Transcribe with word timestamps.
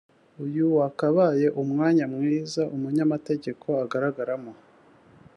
Uyu 0.45 0.65
wakabaye 0.77 1.47
umwanya 1.61 2.05
mwiza 2.13 2.61
umunyamategeko 2.75 3.65
agaragaramo 3.83 4.53